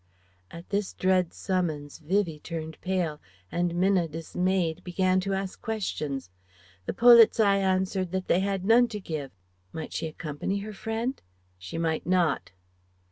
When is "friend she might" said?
10.73-12.07